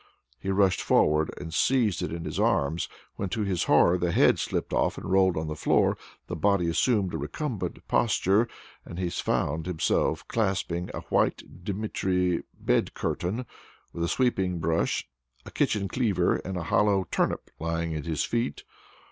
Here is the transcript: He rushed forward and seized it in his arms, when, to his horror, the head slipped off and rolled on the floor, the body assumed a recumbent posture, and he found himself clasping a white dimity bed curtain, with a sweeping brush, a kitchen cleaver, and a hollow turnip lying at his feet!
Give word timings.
He 0.39 0.49
rushed 0.49 0.81
forward 0.81 1.29
and 1.39 1.53
seized 1.53 2.01
it 2.01 2.11
in 2.11 2.25
his 2.25 2.39
arms, 2.39 2.89
when, 3.17 3.29
to 3.29 3.43
his 3.43 3.65
horror, 3.65 3.99
the 3.99 4.11
head 4.11 4.39
slipped 4.39 4.73
off 4.73 4.97
and 4.97 5.05
rolled 5.11 5.37
on 5.37 5.45
the 5.45 5.55
floor, 5.55 5.95
the 6.25 6.35
body 6.35 6.67
assumed 6.67 7.13
a 7.13 7.19
recumbent 7.19 7.87
posture, 7.87 8.47
and 8.83 8.97
he 8.97 9.11
found 9.11 9.67
himself 9.67 10.27
clasping 10.27 10.89
a 10.95 11.01
white 11.01 11.43
dimity 11.63 12.41
bed 12.59 12.95
curtain, 12.95 13.45
with 13.93 14.03
a 14.03 14.07
sweeping 14.07 14.57
brush, 14.57 15.07
a 15.45 15.51
kitchen 15.51 15.87
cleaver, 15.87 16.37
and 16.37 16.57
a 16.57 16.63
hollow 16.63 17.07
turnip 17.11 17.51
lying 17.59 17.93
at 17.93 18.07
his 18.07 18.23
feet! 18.25 18.63